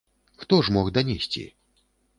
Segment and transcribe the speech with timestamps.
[0.43, 1.45] Хто ж мог данесці?